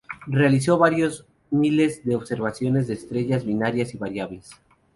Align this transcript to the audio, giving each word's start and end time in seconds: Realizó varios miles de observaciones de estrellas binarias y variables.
Realizó 0.25 0.79
varios 0.79 1.27
miles 1.51 2.03
de 2.03 2.15
observaciones 2.15 2.87
de 2.87 2.95
estrellas 2.95 3.45
binarias 3.45 3.93
y 3.93 3.97
variables. 3.99 4.49